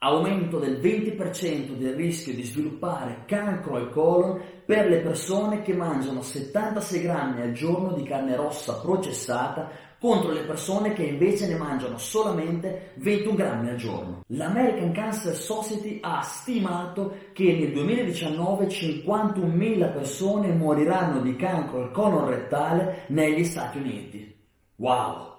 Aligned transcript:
Aumento 0.00 0.60
del 0.60 0.78
20% 0.78 1.72
del 1.72 1.94
rischio 1.94 2.32
di 2.32 2.44
sviluppare 2.44 3.24
cancro 3.26 3.74
al 3.74 3.90
colon 3.90 4.40
per 4.64 4.86
le 4.86 5.00
persone 5.00 5.62
che 5.62 5.74
mangiano 5.74 6.22
76 6.22 7.00
grammi 7.00 7.40
al 7.40 7.50
giorno 7.50 7.94
di 7.94 8.04
carne 8.04 8.36
rossa 8.36 8.78
processata 8.78 9.68
contro 9.98 10.30
le 10.30 10.44
persone 10.44 10.92
che 10.92 11.02
invece 11.02 11.48
ne 11.48 11.56
mangiano 11.56 11.98
solamente 11.98 12.92
21 12.98 13.34
grammi 13.34 13.70
al 13.70 13.76
giorno. 13.76 14.22
L'American 14.28 14.92
Cancer 14.92 15.34
Society 15.34 15.98
ha 16.00 16.20
stimato 16.22 17.16
che 17.32 17.56
nel 17.56 17.72
2019 17.72 18.66
51.000 18.68 19.92
persone 19.92 20.52
moriranno 20.52 21.20
di 21.22 21.34
cancro 21.34 21.82
al 21.82 21.90
colon 21.90 22.28
rettale 22.28 23.02
negli 23.08 23.42
Stati 23.42 23.78
Uniti. 23.78 24.32
Wow! 24.76 25.37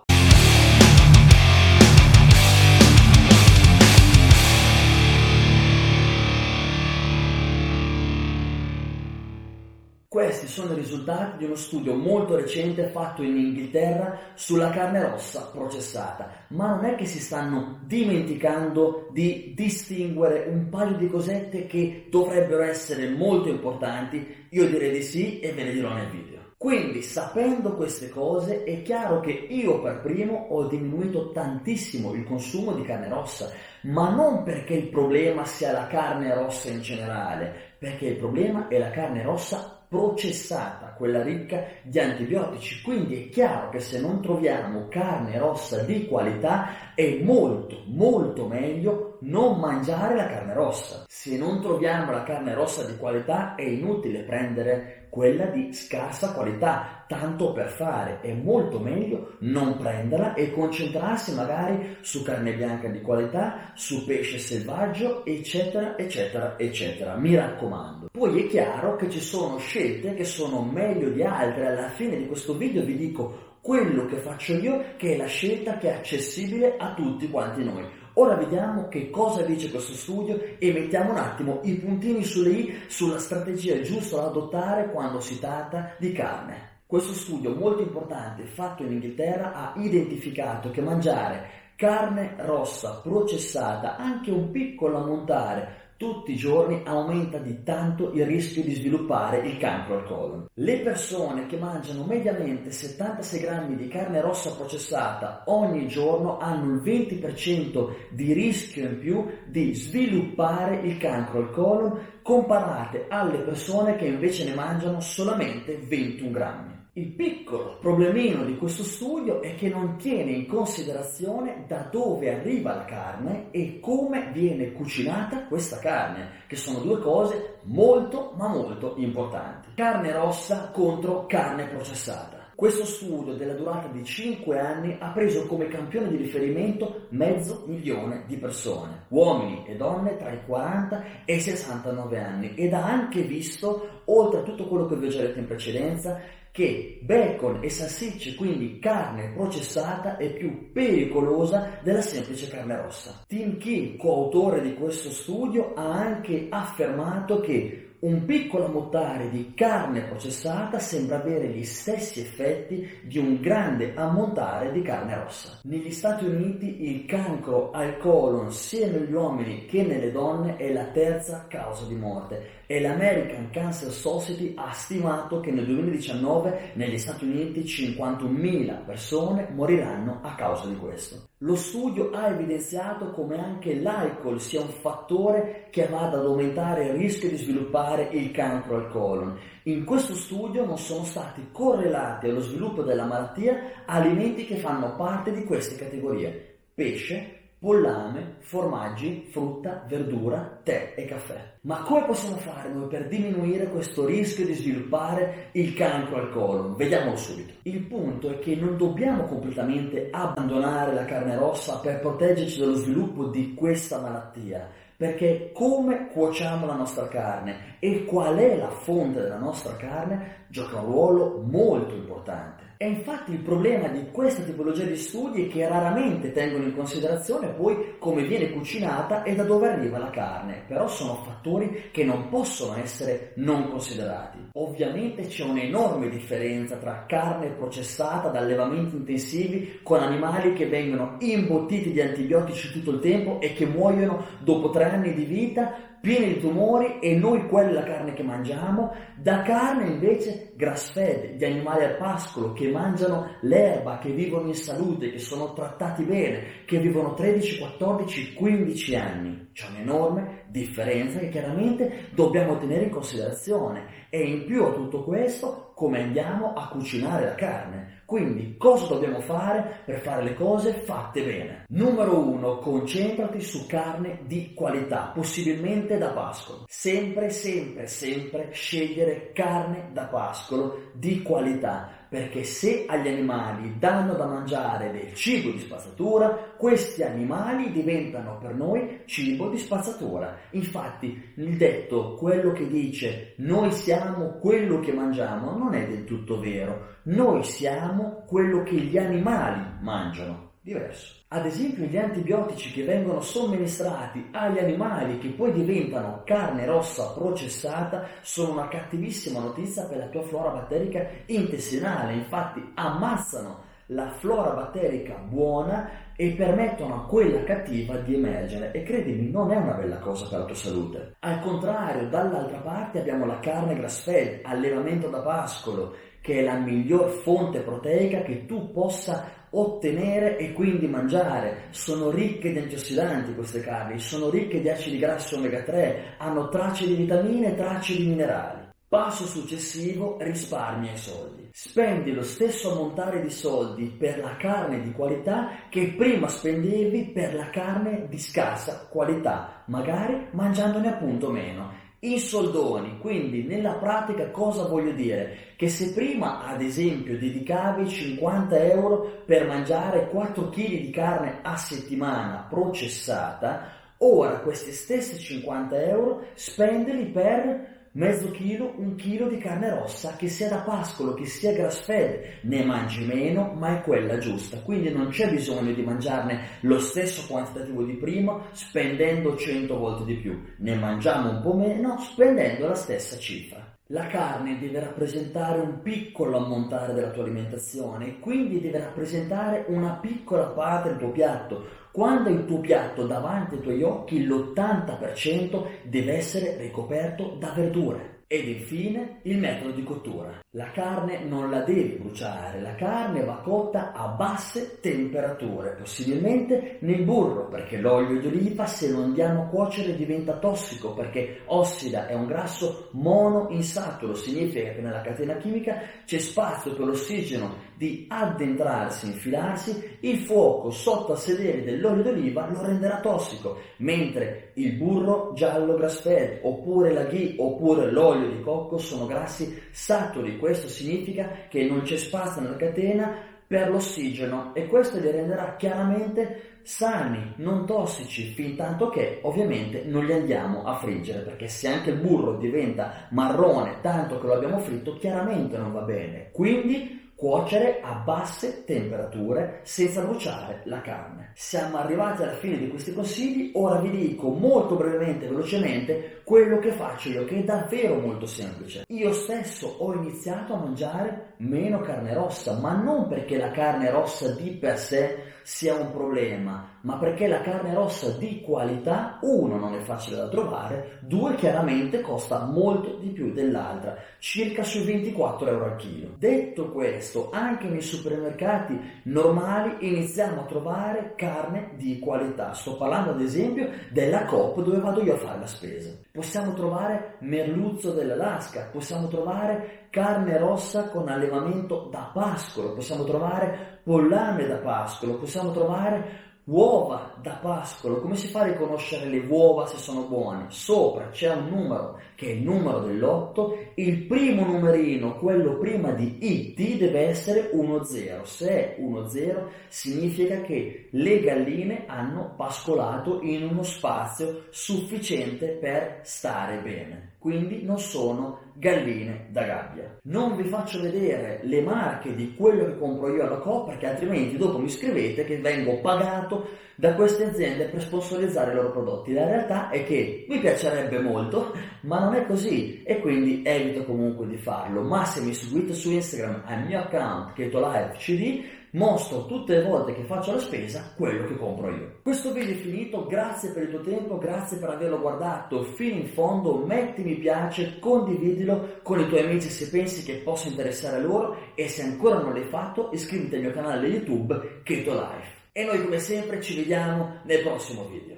Questi 10.11 10.47
sono 10.47 10.71
i 10.71 10.77
risultati 10.77 11.37
di 11.37 11.45
uno 11.45 11.53
studio 11.53 11.93
molto 11.93 12.35
recente 12.35 12.87
fatto 12.87 13.21
in 13.21 13.37
Inghilterra 13.37 14.17
sulla 14.33 14.71
carne 14.71 15.07
rossa 15.07 15.51
processata, 15.53 16.45
ma 16.47 16.73
non 16.73 16.85
è 16.85 16.95
che 16.95 17.05
si 17.05 17.19
stanno 17.19 17.81
dimenticando 17.83 19.09
di 19.11 19.53
distinguere 19.55 20.47
un 20.49 20.67
paio 20.67 20.97
di 20.97 21.07
cosette 21.07 21.67
che 21.67 22.07
dovrebbero 22.09 22.63
essere 22.63 23.07
molto 23.07 23.49
importanti, 23.49 24.47
io 24.49 24.67
direi 24.67 24.93
di 24.93 25.03
sì 25.03 25.39
e 25.41 25.51
ve 25.51 25.65
le 25.65 25.73
dirò 25.73 25.93
nel 25.93 26.09
video. 26.09 26.39
Quindi 26.57 27.03
sapendo 27.03 27.75
queste 27.75 28.09
cose 28.09 28.63
è 28.63 28.81
chiaro 28.81 29.19
che 29.19 29.29
io 29.29 29.79
per 29.79 30.01
primo 30.01 30.47
ho 30.49 30.65
diminuito 30.65 31.29
tantissimo 31.29 32.15
il 32.15 32.23
consumo 32.23 32.73
di 32.73 32.81
carne 32.81 33.09
rossa, 33.09 33.51
ma 33.83 34.09
non 34.09 34.41
perché 34.41 34.73
il 34.73 34.89
problema 34.89 35.45
sia 35.45 35.71
la 35.71 35.85
carne 35.85 36.33
rossa 36.33 36.67
in 36.71 36.81
generale, 36.81 37.75
perché 37.77 38.07
il 38.07 38.15
problema 38.15 38.67
è 38.69 38.79
la 38.79 38.89
carne 38.89 39.21
rossa 39.21 39.78
processata, 39.89 40.93
quella 40.95 41.23
ricca 41.23 41.65
di 41.81 41.99
antibiotici. 41.99 42.81
Quindi 42.83 43.25
è 43.25 43.29
chiaro 43.29 43.69
che 43.69 43.79
se 43.79 43.99
non 43.99 44.21
troviamo 44.21 44.87
carne 44.87 45.37
rossa 45.39 45.83
di 45.83 46.07
qualità 46.07 46.93
è 46.93 47.19
molto 47.21 47.79
molto 47.87 48.47
meglio 48.47 49.17
non 49.21 49.59
mangiare 49.59 50.15
la 50.15 50.27
carne 50.27 50.53
rossa. 50.53 51.05
Se 51.07 51.37
non 51.37 51.61
troviamo 51.61 52.11
la 52.11 52.23
carne 52.23 52.53
rossa 52.53 52.85
di 52.85 52.95
qualità 52.97 53.55
è 53.55 53.63
inutile 53.63 54.23
prendere 54.23 54.98
quella 55.09 55.45
di 55.45 55.73
scarsa 55.73 56.33
qualità, 56.33 57.03
tanto 57.07 57.51
per 57.51 57.69
fare, 57.69 58.19
è 58.21 58.33
molto 58.33 58.79
meglio 58.79 59.35
non 59.39 59.77
prenderla 59.77 60.33
e 60.35 60.51
concentrarsi 60.51 61.33
magari 61.33 61.97
su 62.01 62.23
carne 62.23 62.55
bianca 62.55 62.87
di 62.87 63.01
qualità, 63.01 63.71
su 63.73 64.05
pesce 64.05 64.37
selvaggio, 64.37 65.25
eccetera, 65.25 65.97
eccetera, 65.97 66.57
eccetera. 66.57 67.15
Mi 67.15 67.35
raccomando. 67.35 68.09
Poi 68.11 68.43
è 68.43 68.47
chiaro 68.47 68.95
che 68.95 69.09
ci 69.09 69.19
sono 69.19 69.57
scelte 69.57 70.13
che 70.13 70.25
sono 70.25 70.61
meglio 70.61 71.09
di 71.09 71.23
altre. 71.23 71.67
Alla 71.67 71.89
fine 71.89 72.17
di 72.17 72.27
questo 72.27 72.55
video 72.55 72.83
vi 72.83 72.95
dico 72.95 73.57
quello 73.61 74.05
che 74.05 74.17
faccio 74.17 74.53
io, 74.53 74.95
che 74.95 75.13
è 75.13 75.17
la 75.17 75.25
scelta 75.25 75.77
che 75.77 75.89
è 75.89 75.95
accessibile 75.95 76.75
a 76.77 76.93
tutti 76.93 77.29
quanti 77.29 77.63
noi. 77.63 77.85
Ora 78.19 78.35
vediamo 78.35 78.89
che 78.89 79.09
cosa 79.09 79.43
dice 79.43 79.71
questo 79.71 79.93
studio 79.93 80.57
e 80.59 80.73
mettiamo 80.73 81.11
un 81.11 81.19
attimo 81.19 81.61
i 81.63 81.75
puntini 81.75 82.25
sulle 82.25 82.49
i 82.49 82.79
sulla 82.87 83.17
strategia 83.17 83.79
giusta 83.79 84.17
da 84.17 84.25
adottare 84.25 84.91
quando 84.91 85.21
si 85.21 85.39
tratta 85.39 85.95
di 85.97 86.11
carne. 86.11 86.81
Questo 86.85 87.13
studio 87.13 87.55
molto 87.55 87.81
importante 87.81 88.45
fatto 88.47 88.83
in 88.83 88.91
Inghilterra 88.91 89.53
ha 89.53 89.73
identificato 89.77 90.69
che 90.69 90.81
mangiare 90.81 91.49
carne 91.77 92.35
rossa 92.39 92.99
processata, 93.01 93.95
anche 93.95 94.31
un 94.31 94.51
piccolo 94.51 94.97
ammontare 94.97 95.88
tutti 95.99 96.31
i 96.31 96.37
giorni 96.37 96.81
aumenta 96.85 97.39
di 97.39 97.61
tanto 97.61 98.13
il 98.13 98.25
rischio 98.25 98.63
di 98.63 98.73
sviluppare 98.73 99.39
il 99.39 99.57
cancro 99.57 99.97
al 99.97 100.05
colon. 100.05 100.47
Le 100.53 100.79
persone 100.79 101.45
che 101.45 101.57
mangiano 101.57 102.05
mediamente 102.05 102.71
76 102.71 103.41
grammi 103.41 103.75
di 103.75 103.89
carne 103.89 104.21
rossa 104.21 104.55
processata 104.55 105.43
ogni 105.47 105.89
giorno 105.89 106.37
hanno 106.37 106.75
il 106.75 106.81
20% 106.81 107.95
di 108.11 108.31
rischio 108.31 108.85
in 108.85 108.97
più 108.97 109.25
di 109.45 109.75
sviluppare 109.75 110.79
il 110.87 110.95
cancro 110.95 111.39
al 111.39 111.51
colon 111.51 111.99
comparate 112.21 113.07
alle 113.09 113.39
persone 113.39 113.97
che 113.97 114.05
invece 114.05 114.45
ne 114.45 114.55
mangiano 114.55 115.01
solamente 115.01 115.79
21 115.85 116.31
grammi. 116.31 116.78
Il 116.99 117.13
piccolo 117.13 117.77
problemino 117.79 118.43
di 118.43 118.57
questo 118.57 118.83
studio 118.83 119.41
è 119.41 119.55
che 119.55 119.69
non 119.69 119.95
tiene 119.95 120.31
in 120.31 120.45
considerazione 120.47 121.63
da 121.65 121.87
dove 121.89 122.29
arriva 122.29 122.75
la 122.75 122.83
carne 122.83 123.51
e 123.51 123.79
come 123.79 124.31
viene 124.33 124.73
cucinata 124.73 125.45
questa 125.45 125.79
carne, 125.79 126.43
che 126.45 126.57
sono 126.57 126.79
due 126.79 126.99
cose 126.99 127.59
molto 127.63 128.33
ma 128.35 128.49
molto 128.49 128.95
importanti. 128.97 129.69
Carne 129.75 130.11
rossa 130.11 130.71
contro 130.73 131.25
carne 131.25 131.67
processata. 131.67 132.38
Questo 132.59 132.83
studio 132.83 133.35
della 133.35 133.53
durata 133.53 133.87
di 133.87 134.03
5 134.03 134.59
anni 134.59 134.97
ha 134.99 135.11
preso 135.11 135.47
come 135.47 135.69
campione 135.69 136.09
di 136.09 136.17
riferimento 136.17 137.05
mezzo 137.11 137.63
milione 137.67 138.25
di 138.27 138.35
persone, 138.35 139.05
uomini 139.07 139.63
e 139.65 139.77
donne 139.77 140.17
tra 140.17 140.29
i 140.33 140.43
40 140.45 141.23
e 141.23 141.35
i 141.35 141.39
69 141.39 142.19
anni 142.19 142.55
ed 142.55 142.73
ha 142.73 142.83
anche 142.83 143.21
visto, 143.21 144.01
oltre 144.03 144.41
a 144.41 144.43
tutto 144.43 144.67
quello 144.67 144.87
che 144.87 144.97
vi 144.97 145.05
ho 145.05 145.09
già 145.09 145.21
detto 145.21 145.39
in 145.39 145.47
precedenza, 145.47 146.19
che 146.51 146.99
bacon 147.01 147.63
e 147.63 147.69
salsicce, 147.69 148.35
quindi 148.35 148.77
carne 148.79 149.31
processata, 149.33 150.17
è 150.17 150.33
più 150.33 150.69
pericolosa 150.73 151.79
della 151.81 152.01
semplice 152.01 152.49
carne 152.49 152.75
rossa. 152.75 153.23
Tim 153.25 153.55
Kim, 153.55 153.95
coautore 153.95 154.59
di 154.59 154.73
questo 154.73 155.11
studio, 155.11 155.73
ha 155.75 155.93
anche 155.93 156.47
affermato 156.49 157.39
che 157.39 157.88
un 158.01 158.23
piccolo 158.25 158.65
ammontare 158.65 159.29
di 159.29 159.53
carne 159.53 160.03
processata 160.03 160.79
sembra 160.79 161.17
avere 161.17 161.49
gli 161.49 161.65
stessi 161.65 162.21
effetti 162.21 162.87
di 163.03 163.17
un 163.17 163.41
grande 163.41 163.93
ammontare 163.93 164.71
di 164.71 164.81
carne 164.81 165.15
rossa. 165.15 165.59
Negli 165.63 165.91
Stati 165.91 166.25
Uniti 166.25 166.89
il 166.89 167.05
cancro 167.05 167.71
al 167.71 167.97
colon 167.97 168.51
sia 168.53 168.87
negli 168.87 169.11
uomini 169.11 169.65
che 169.65 169.83
nelle 169.83 170.11
donne 170.11 170.55
è 170.55 170.71
la 170.71 170.85
terza 170.85 171.45
causa 171.49 171.85
di 171.85 171.95
morte 171.95 172.63
e 172.67 172.79
l'American 172.79 173.49
Cancer 173.49 173.91
Society 173.91 174.53
ha 174.55 174.71
stimato 174.71 175.41
che 175.41 175.51
nel 175.51 175.65
2019 175.65 176.71
negli 176.75 176.97
Stati 176.97 177.25
Uniti 177.25 177.63
51.000 177.63 178.85
persone 178.85 179.49
moriranno 179.53 180.19
a 180.23 180.35
causa 180.35 180.67
di 180.67 180.77
questo. 180.77 181.28
Lo 181.43 181.55
studio 181.55 182.09
ha 182.11 182.27
evidenziato 182.27 183.11
come 183.11 183.39
anche 183.41 183.79
l'alcol 183.79 184.41
sia 184.41 184.59
un 184.59 184.67
fattore 184.67 185.67
che 185.69 185.87
va 185.87 186.01
ad 186.01 186.15
aumentare 186.15 186.87
il 186.87 186.95
rischio 186.95 187.29
di 187.29 187.37
sviluppare 187.37 188.09
il 188.11 188.31
cancro 188.31 188.75
al 188.75 188.89
colon. 188.89 189.39
In 189.63 189.85
questo 189.85 190.15
studio 190.15 190.65
non 190.65 190.77
sono 190.77 191.05
stati 191.05 191.47
correlati 191.53 192.27
allo 192.27 192.41
sviluppo 192.41 192.83
della 192.83 193.05
malattia 193.05 193.85
alimenti 193.85 194.45
che 194.45 194.57
fanno 194.57 194.97
parte 194.97 195.31
di 195.31 195.45
queste 195.45 195.77
categorie. 195.77 196.57
Pesce, 196.73 197.38
pollame, 197.59 198.35
formaggi, 198.39 199.27
frutta, 199.29 199.83
verdura, 199.85 200.59
tè 200.63 200.93
e 200.95 201.03
caffè. 201.05 201.57
Ma 201.61 201.81
come 201.81 202.05
possiamo 202.05 202.37
fare 202.37 202.69
noi 202.69 202.87
per 202.87 203.09
diminuire 203.09 203.67
questo 203.67 204.05
rischio 204.05 204.45
di 204.45 204.53
sviluppare 204.53 205.49
il 205.51 205.73
cancro 205.73 206.17
al 206.17 206.29
colon? 206.31 206.75
Vediamolo 206.77 207.17
subito. 207.17 207.53
Il 207.63 207.81
punto 207.81 208.29
è 208.29 208.39
che 208.39 208.55
non 208.55 208.77
dobbiamo 208.77 209.25
completamente 209.25 210.07
abbandonare 210.09 210.93
la 210.93 211.03
carne 211.03 211.35
rossa 211.35 211.79
per 211.79 211.99
proteggerci 211.99 212.59
dallo 212.59 212.75
sviluppo 212.75 213.25
di 213.25 213.53
questa 213.53 213.99
malattia, 213.99 214.69
perché 214.95 215.51
come 215.53 216.07
cuociamo 216.07 216.65
la 216.65 216.75
nostra 216.75 217.09
carne 217.09 217.75
e 217.79 218.05
qual 218.05 218.37
è 218.37 218.55
la 218.55 218.69
fonte 218.69 219.21
della 219.21 219.37
nostra 219.37 219.75
carne 219.75 220.45
gioca 220.47 220.79
un 220.79 220.85
ruolo 220.85 221.43
molto 221.45 221.93
importante. 221.93 222.68
E 222.81 222.87
infatti 222.87 223.33
il 223.33 223.39
problema 223.39 223.89
di 223.89 224.09
questa 224.09 224.41
tipologia 224.41 224.85
di 224.85 224.95
studi 224.95 225.47
è 225.47 225.51
che 225.51 225.67
raramente 225.67 226.31
tengono 226.31 226.63
in 226.63 226.73
considerazione 226.73 227.49
poi 227.49 227.95
come 227.99 228.23
viene 228.23 228.51
cucinata 228.51 229.23
e 229.23 229.35
da 229.35 229.43
dove 229.43 229.67
arriva 229.67 229.97
la 229.97 230.09
carne, 230.09 230.63
però 230.65 230.87
sono 230.87 231.15
fattori 231.15 231.89
che 231.91 232.05
non 232.05 232.29
possono 232.29 232.77
essere 232.77 233.33
non 233.35 233.69
considerati. 233.69 234.51
Ovviamente 234.53 235.23
c'è 235.23 235.43
un'enorme 235.43 236.07
differenza 236.07 236.77
tra 236.77 237.03
carne 237.05 237.49
processata 237.49 238.29
da 238.29 238.39
allevamenti 238.39 238.95
intensivi 238.95 239.81
con 239.83 239.99
animali 239.99 240.53
che 240.53 240.67
vengono 240.67 241.17
imbottiti 241.19 241.91
di 241.91 241.99
antibiotici 241.99 242.71
tutto 242.71 242.91
il 242.91 243.01
tempo 243.01 243.41
e 243.41 243.51
che 243.51 243.65
muoiono 243.65 244.23
dopo 244.39 244.69
tre 244.69 244.85
anni 244.85 245.13
di 245.13 245.25
vita 245.25 245.88
pieni 246.01 246.33
di 246.33 246.39
tumori 246.39 246.99
e 246.99 247.15
noi 247.15 247.47
quella 247.47 247.83
carne 247.83 248.13
che 248.13 248.23
mangiamo, 248.23 248.93
da 249.17 249.41
carne 249.41 249.89
invece 249.89 250.53
grass 250.55 250.91
fed, 250.91 251.35
di 251.35 251.45
animali 251.45 251.83
al 251.83 251.97
pascolo 251.97 252.53
che 252.53 252.59
che 252.59 252.67
mangiano 252.69 253.37
l'erba, 253.41 253.97
che 253.97 254.11
vivono 254.11 254.47
in 254.47 254.53
salute, 254.53 255.11
che 255.11 255.17
sono 255.17 255.53
trattati 255.53 256.03
bene, 256.03 256.63
che 256.65 256.77
vivono 256.79 257.13
13, 257.13 257.59
14, 257.59 258.33
15 258.33 258.95
anni. 258.95 259.47
C'è 259.53 259.67
un'enorme 259.69 260.38
differenza 260.49 261.19
che 261.19 261.29
chiaramente 261.29 262.09
dobbiamo 262.11 262.57
tenere 262.57 262.85
in 262.85 262.89
considerazione 262.89 264.07
e 264.09 264.21
in 264.21 264.45
più 264.45 264.63
a 264.63 264.73
tutto 264.73 265.03
questo 265.03 265.71
come 265.75 266.01
andiamo 266.01 266.53
a 266.53 266.67
cucinare 266.67 267.25
la 267.25 267.35
carne. 267.35 268.01
Quindi 268.05 268.57
cosa 268.57 268.87
dobbiamo 268.87 269.21
fare 269.21 269.81
per 269.85 270.01
fare 270.01 270.23
le 270.23 270.33
cose 270.33 270.73
fatte 270.73 271.23
bene? 271.23 271.65
Numero 271.69 272.17
uno, 272.17 272.57
concentrati 272.57 273.39
su 273.39 273.65
carne 273.65 274.19
di 274.25 274.53
qualità, 274.53 275.11
possibilmente 275.13 275.97
da 275.97 276.09
pascolo. 276.09 276.65
Sempre, 276.67 277.29
sempre, 277.29 277.87
sempre 277.87 278.49
scegliere 278.51 279.31
carne 279.31 279.91
da 279.93 280.07
pascolo 280.07 280.89
di 280.93 281.21
qualità 281.21 281.98
perché 282.09 282.43
se 282.43 282.85
agli 282.87 283.07
animali 283.07 283.77
danno 283.77 284.15
da 284.15 284.25
mangiare 284.25 284.91
del 284.91 285.13
cibo 285.13 285.51
di 285.51 285.59
spazzatura, 285.59 286.53
questi 286.57 287.03
animali 287.03 287.71
diventano 287.71 288.37
per 288.39 288.55
noi 288.55 289.01
cibo 289.05 289.49
di 289.49 289.59
spazzatura. 289.59 290.35
Infatti 290.51 291.31
il 291.35 291.55
detto, 291.55 292.15
quello 292.15 292.51
che 292.51 292.67
dice 292.67 293.33
noi 293.37 293.71
siamo 293.71 294.39
quello 294.39 294.79
che 294.79 294.91
mangiamo, 294.91 295.55
non 295.55 295.75
è 295.75 295.87
del 295.87 296.03
tutto 296.03 296.39
vero. 296.39 296.97
Noi 297.03 297.43
siamo 297.43 298.23
quello 298.27 298.63
che 298.63 298.75
gli 298.75 298.97
animali 298.97 299.61
mangiano 299.81 300.53
diverso. 300.61 301.18
Ad 301.31 301.45
esempio 301.45 301.85
gli 301.85 301.95
antibiotici 301.95 302.71
che 302.71 302.83
vengono 302.83 303.21
somministrati 303.21 304.29
agli 304.31 304.57
animali 304.57 305.19
che 305.19 305.27
poi 305.27 305.51
diventano 305.51 306.23
carne 306.25 306.65
rossa 306.65 307.13
processata 307.13 308.07
sono 308.21 308.53
una 308.53 308.67
cattivissima 308.67 309.39
notizia 309.39 309.85
per 309.85 309.99
la 309.99 310.07
tua 310.07 310.23
flora 310.23 310.49
batterica 310.49 311.07
intestinale, 311.27 312.13
infatti 312.13 312.71
ammazzano 312.73 313.61
la 313.91 314.09
flora 314.09 314.53
batterica 314.53 315.17
buona 315.17 316.08
e 316.21 316.31
permettono 316.31 316.95
a 316.95 317.05
quella 317.05 317.45
cattiva 317.45 317.95
di 317.95 318.15
emergere 318.15 318.73
e 318.73 318.83
credimi 318.83 319.31
non 319.31 319.53
è 319.53 319.55
una 319.55 319.75
bella 319.75 319.99
cosa 319.99 320.27
per 320.27 320.39
la 320.39 320.45
tua 320.45 320.55
salute. 320.55 321.15
Al 321.19 321.39
contrario, 321.39 322.09
dall'altra 322.09 322.57
parte 322.57 322.99
abbiamo 322.99 323.25
la 323.25 323.39
carne 323.39 323.73
grass 323.73 324.03
fed, 324.03 324.41
allevamento 324.43 325.07
da 325.07 325.21
pascolo, 325.21 325.95
che 326.19 326.39
è 326.39 326.43
la 326.43 326.57
miglior 326.57 327.09
fonte 327.09 327.61
proteica 327.61 328.21
che 328.23 328.45
tu 328.45 328.69
possa 328.73 329.47
ottenere 329.51 330.35
e 330.35 330.51
quindi 330.51 330.87
mangiare. 330.87 331.67
Sono 331.69 332.09
ricche 332.09 332.51
di 332.51 332.59
antiossidanti 332.59 333.33
queste 333.33 333.61
carni, 333.61 333.97
sono 333.97 334.29
ricche 334.29 334.59
di 334.59 334.67
acidi 334.67 334.97
grassi 334.97 335.35
omega 335.35 335.61
3, 335.61 336.15
hanno 336.17 336.49
tracce 336.49 336.85
di 336.85 336.95
vitamine 336.95 337.53
e 337.53 337.55
tracce 337.55 337.95
di 337.95 338.05
minerali. 338.05 338.58
Passo 338.89 339.27
successivo, 339.27 340.17
risparmia 340.19 340.93
i 340.93 340.97
soldi. 340.97 341.49
Spendi 341.51 342.11
lo 342.11 342.23
stesso 342.23 342.71
ammontare 342.71 343.21
di 343.21 343.29
soldi 343.29 343.85
per 343.85 344.17
la 344.17 344.35
carne 344.35 344.81
di 344.81 344.91
qualità 344.93 345.67
che 345.69 345.93
prima 345.95 346.27
spendevi 346.27 347.11
per 347.13 347.35
la 347.35 347.51
carne 347.51 348.07
di 348.09 348.17
scarsa 348.17 348.87
qualità, 348.89 349.61
magari 349.67 350.29
mangiandone 350.31 350.87
appunto 350.87 351.29
meno 351.29 351.71
in 351.99 352.17
soldoni. 352.17 352.97
Quindi 352.97 353.43
nella 353.43 353.73
pratica 353.73 354.31
cosa 354.31 354.65
voglio 354.65 354.93
dire? 354.93 355.53
Che 355.55 355.69
se 355.69 355.93
prima 355.93 356.47
ad 356.47 356.59
esempio 356.59 357.15
dedicavi 357.15 357.87
50 357.87 358.57
euro 358.57 359.21
per 359.23 359.45
mangiare 359.45 360.07
4 360.07 360.49
kg 360.49 360.65
di 360.65 360.89
carne 360.89 361.41
a 361.43 361.55
settimana 361.57 362.47
processata, 362.49 363.67
ora 363.97 364.39
questi 364.39 364.71
stessi 364.71 365.19
50 365.19 365.79
euro 365.79 366.25
spendili 366.33 367.05
per 367.05 367.77
mezzo 367.93 368.31
chilo, 368.31 368.73
un 368.77 368.95
chilo 368.95 369.27
di 369.27 369.37
carne 369.37 369.69
rossa, 369.69 370.15
che 370.15 370.27
sia 370.27 370.49
da 370.49 370.59
pascolo, 370.59 371.13
che 371.13 371.25
sia 371.25 371.53
grass 371.53 371.83
fed, 371.83 372.39
ne 372.41 372.63
mangi 372.63 373.05
meno, 373.05 373.53
ma 373.55 373.77
è 373.77 373.81
quella 373.81 374.17
giusta. 374.17 374.59
Quindi 374.61 374.91
non 374.91 375.09
c'è 375.09 375.29
bisogno 375.29 375.73
di 375.73 375.81
mangiarne 375.81 376.59
lo 376.61 376.79
stesso 376.79 377.25
quantitativo 377.27 377.83
di 377.83 377.93
prima, 377.93 378.41
spendendo 378.51 379.35
100 379.35 379.77
volte 379.77 380.05
di 380.05 380.15
più. 380.15 380.39
Ne 380.57 380.75
mangiamo 380.75 381.31
un 381.31 381.41
po' 381.41 381.53
meno, 381.53 381.97
spendendo 381.99 382.67
la 382.67 382.75
stessa 382.75 383.17
cifra. 383.17 383.69
La 383.91 384.05
carne 384.05 384.59
deve 384.59 384.81
rappresentare 384.81 385.59
un 385.59 385.81
piccolo 385.81 386.37
ammontare 386.37 386.93
della 386.93 387.09
tua 387.09 387.23
alimentazione, 387.23 388.19
quindi 388.19 388.61
deve 388.61 388.81
rappresentare 388.81 389.65
una 389.69 389.93
piccola 389.93 390.45
parte 390.49 390.89
del 390.89 390.99
tuo 390.99 391.09
piatto, 391.09 391.65
quando 391.91 392.29
il 392.29 392.45
tuo 392.45 392.59
piatto 392.59 393.05
davanti 393.05 393.55
ai 393.55 393.61
tuoi 393.61 393.83
occhi 393.83 394.25
l'80% 394.25 395.65
deve 395.83 396.13
essere 396.13 396.57
ricoperto 396.57 397.35
da 397.39 397.51
verdure. 397.55 398.17
Ed 398.31 398.47
infine 398.47 399.21
il 399.23 399.39
metodo 399.39 399.71
di 399.71 399.81
cottura. 399.81 400.39
La 400.51 400.69
carne 400.69 401.23
non 401.23 401.49
la 401.49 401.61
devi 401.61 401.97
bruciare, 401.97 402.61
la 402.61 402.75
carne 402.75 403.23
va 403.23 403.37
cotta 403.37 403.91
a 403.91 404.09
basse 404.09 404.79
temperature, 404.81 405.75
possibilmente 405.75 406.77
nel 406.81 407.03
burro, 407.05 407.47
perché 407.47 407.77
l'olio 407.77 408.19
di 408.19 408.27
oliva 408.27 408.67
se 408.67 408.91
lo 408.91 409.01
andiamo 409.01 409.41
a 409.41 409.45
cuocere 409.47 409.95
diventa 409.95 410.37
tossico 410.37 410.93
perché 410.93 411.39
ossida, 411.45 412.05
è 412.05 412.13
un 412.13 412.27
grasso 412.27 412.89
monoinsaturo, 412.91 414.13
significa 414.13 414.73
che 414.73 414.81
nella 414.81 415.01
catena 415.01 415.37
chimica 415.37 415.81
c'è 416.05 416.19
spazio 416.19 416.75
per 416.75 416.85
l'ossigeno 416.85 417.55
di 417.79 418.07
addentrarsi, 418.09 419.05
infilarsi, 419.05 419.97
il 420.01 420.17
fuoco 420.17 420.69
sotto 420.69 421.13
a 421.13 421.15
sedere 421.15 421.63
dell'olio 421.63 422.03
d'oliva 422.03 422.45
lo 422.49 422.61
renderà 422.61 422.99
tossico, 422.99 423.57
mentre 423.77 424.51
il 424.55 424.73
burro 424.73 425.31
giallo 425.33 425.77
grass 425.77 426.01
fed 426.01 426.39
oppure 426.41 426.91
la 426.91 427.05
ghee 427.05 427.35
oppure 427.37 427.89
l'olio 427.89 428.31
di 428.31 428.41
cocco 428.41 428.77
sono 428.79 429.05
grassi 429.05 429.57
saturi, 429.71 430.37
questo 430.37 430.67
significa 430.67 431.47
che 431.47 431.63
non 431.63 431.83
c'è 431.83 431.95
spazio 431.95 432.41
nella 432.41 432.57
catena 432.57 433.15
per 433.47 433.69
l'ossigeno 433.69 434.53
e 434.53 434.67
questo 434.67 434.99
li 434.99 435.09
renderà 435.09 435.55
chiaramente 435.55 436.57
sani, 436.63 437.35
non 437.37 437.65
tossici, 437.65 438.25
fin 438.33 438.57
tanto 438.57 438.89
che 438.89 439.21
ovviamente 439.23 439.83
non 439.85 440.03
li 440.03 440.11
andiamo 440.11 440.65
a 440.65 440.75
friggere, 440.75 441.21
perché 441.21 441.47
se 441.47 441.69
anche 441.69 441.91
il 441.91 442.01
burro 442.01 442.35
diventa 442.35 443.07
marrone 443.11 443.77
tanto 443.81 444.19
che 444.19 444.27
lo 444.27 444.33
abbiamo 444.33 444.59
fritto, 444.59 444.97
chiaramente 444.97 445.57
non 445.57 445.71
va 445.71 445.81
bene. 445.81 446.29
Quindi 446.33 447.08
cuocere 447.19 447.81
a 447.81 447.95
basse 447.95 448.63
temperature 448.63 449.59
senza 449.63 450.01
bruciare 450.01 450.61
la 450.63 450.79
carne. 450.79 451.33
Siamo 451.35 451.75
arrivati 451.75 452.23
alla 452.23 452.37
fine 452.37 452.57
di 452.57 452.69
questi 452.69 452.93
consigli, 452.93 453.51
ora 453.55 453.81
vi 453.81 453.89
dico 453.89 454.29
molto 454.29 454.77
brevemente 454.77 455.25
e 455.25 455.27
velocemente 455.27 456.21
quello 456.23 456.59
che 456.59 456.71
faccio 456.71 457.09
io, 457.09 457.25
che 457.25 457.39
è 457.39 457.43
davvero 457.43 457.99
molto 457.99 458.25
semplice. 458.25 458.83
Io 458.87 459.11
stesso 459.11 459.67
ho 459.67 459.93
iniziato 459.95 460.53
a 460.53 460.59
mangiare 460.59 461.33
meno 461.39 461.81
carne 461.81 462.13
rossa, 462.13 462.57
ma 462.57 462.81
non 462.81 463.09
perché 463.09 463.37
la 463.37 463.51
carne 463.51 463.89
rossa 463.89 464.33
di 464.35 464.51
per 464.51 464.77
sé 464.77 465.17
sia 465.43 465.73
un 465.75 465.91
problema, 465.91 466.77
ma 466.81 466.97
perché 466.97 467.27
la 467.27 467.41
carne 467.41 467.73
rossa 467.73 468.09
di 468.11 468.41
qualità, 468.41 469.19
uno, 469.21 469.57
non 469.57 469.73
è 469.73 469.79
facile 469.79 470.17
da 470.17 470.27
trovare, 470.27 470.99
due, 471.01 471.35
chiaramente 471.35 472.01
costa 472.01 472.45
molto 472.45 472.97
di 472.97 473.09
più 473.09 473.33
dell'altra, 473.33 473.95
circa 474.19 474.63
sui 474.63 474.83
24 474.83 475.47
euro 475.47 475.65
al 475.65 475.75
chilo. 475.75 476.15
Detto 476.17 476.71
questo, 476.71 477.29
anche 477.31 477.67
nei 477.67 477.81
supermercati 477.81 478.79
normali 479.03 479.77
iniziamo 479.79 480.41
a 480.41 480.45
trovare 480.45 481.13
carne 481.15 481.71
di 481.75 481.99
qualità. 481.99 482.53
Sto 482.53 482.77
parlando 482.77 483.11
ad 483.11 483.21
esempio 483.21 483.69
della 483.91 484.25
Coop 484.25 484.61
dove 484.61 484.79
vado 484.79 485.01
io 485.01 485.13
a 485.13 485.17
fare 485.17 485.39
la 485.39 485.47
spesa. 485.47 485.89
Possiamo 486.11 486.53
trovare 486.53 487.17
merluzzo 487.19 487.91
dell'Alaska, 487.91 488.69
possiamo 488.71 489.07
trovare 489.07 489.87
carne 489.91 490.39
rossa 490.39 490.89
con 490.89 491.07
allevamento 491.07 491.87
da 491.91 492.09
pascolo, 492.11 492.73
possiamo 492.73 493.03
trovare 493.03 493.81
pollame 493.83 494.47
da 494.47 494.57
pascolo, 494.57 495.17
possiamo 495.17 495.51
trovare 495.51 496.28
uova 496.49 497.13
da 497.21 497.33
pascolo. 497.41 498.01
Come 498.01 498.15
si 498.15 498.27
fa 498.27 498.41
a 498.41 498.45
riconoscere 498.45 499.05
le 499.05 499.19
uova 499.27 499.67
se 499.67 499.77
sono 499.77 500.07
buone? 500.07 500.45
Sopra 500.49 501.09
c'è 501.09 501.31
un 501.31 501.47
numero 501.49 501.99
che 502.15 502.27
è 502.27 502.29
il 502.31 502.41
numero 502.41 502.79
dell'otto, 502.79 503.57
il 503.75 504.05
primo 504.05 504.45
numerino, 504.45 505.15
quello 505.17 505.57
prima 505.57 505.91
di 505.91 506.17
IT, 506.19 506.77
deve 506.77 507.07
essere 507.07 507.51
1-0. 507.53 508.23
Se 508.23 508.49
è 508.49 508.81
1-0 508.81 509.43
significa 509.67 510.41
che 510.41 510.87
le 510.89 511.19
galline 511.21 511.85
hanno 511.85 512.33
pascolato 512.35 513.21
in 513.21 513.43
uno 513.43 513.63
spazio 513.63 514.45
sufficiente 514.49 515.57
per 515.61 515.99
stare 516.03 516.59
bene. 516.61 517.17
Quindi 517.19 517.63
non 517.63 517.79
sono 517.79 518.39
galline 518.53 519.27
da 519.29 519.43
gabbia. 519.43 519.97
Non 520.03 520.37
vi 520.37 520.43
faccio 520.43 520.81
vedere 520.81 521.41
le 521.43 521.61
marche 521.61 522.15
di 522.15 522.33
quello 522.33 522.65
che 522.65 522.77
compro 522.77 523.13
io 523.13 523.23
alla 523.23 523.37
Coop 523.39 523.67
perché 523.67 523.87
altrimenti 523.87 524.37
dopo 524.37 524.57
mi 524.57 524.69
scrivete 524.69 525.25
che 525.25 525.39
vengo 525.39 525.79
pagato 525.81 526.47
da 526.75 526.93
queste 526.95 527.25
aziende 527.25 527.65
per 527.65 527.81
sponsorizzare 527.81 528.51
i 528.51 528.55
loro 528.55 528.71
prodotti. 528.71 529.11
La 529.11 529.25
realtà 529.25 529.69
è 529.69 529.83
che 529.83 530.25
mi 530.29 530.39
piacerebbe 530.39 530.99
molto, 530.99 531.53
ma 531.81 531.99
non 531.99 532.15
è 532.15 532.25
così 532.25 532.83
e 532.83 532.99
quindi 533.01 533.41
evito 533.43 533.83
comunque 533.83 534.25
di 534.25 534.37
farlo. 534.37 534.81
Ma 534.81 535.03
se 535.03 535.21
mi 535.21 535.33
seguite 535.33 535.73
su 535.73 535.91
Instagram 535.91 536.43
al 536.45 536.65
mio 536.65 536.79
account 536.79 537.33
KetoLifeCD 537.33 538.58
mostro 538.71 539.25
tutte 539.25 539.57
le 539.57 539.63
volte 539.63 539.93
che 539.93 540.03
faccio 540.03 540.33
la 540.33 540.39
spesa 540.39 540.93
quello 540.95 541.25
che 541.25 541.37
compro 541.37 541.69
io. 541.69 541.99
Questo 542.03 542.31
video 542.33 542.53
è 542.53 542.57
finito, 542.57 543.05
grazie 543.05 543.51
per 543.51 543.63
il 543.63 543.69
tuo 543.69 543.81
tempo, 543.81 544.17
grazie 544.17 544.57
per 544.57 544.69
averlo 544.69 544.99
guardato 544.99 545.63
fino 545.63 545.97
in 545.97 546.07
fondo, 546.07 546.57
metti 546.57 547.03
mi 547.03 547.15
piace, 547.15 547.79
condividilo 547.79 548.79
con 548.83 548.99
i 548.99 549.07
tuoi 549.07 549.21
amici 549.21 549.49
se 549.49 549.69
pensi 549.69 550.03
che 550.03 550.21
possa 550.21 550.47
interessare 550.47 551.01
loro 551.01 551.37
e 551.55 551.67
se 551.67 551.81
ancora 551.81 552.19
non 552.19 552.33
l'hai 552.33 552.49
fatto 552.49 552.89
iscriviti 552.91 553.35
al 553.35 553.41
mio 553.41 553.51
canale 553.51 553.87
YouTube 553.87 554.61
Keto 554.63 554.93
Life. 554.93 555.37
E 555.51 555.63
noi 555.65 555.83
come 555.83 555.99
sempre 555.99 556.41
ci 556.41 556.55
vediamo 556.55 557.21
nel 557.23 557.41
prossimo 557.41 557.85
video. 557.87 558.17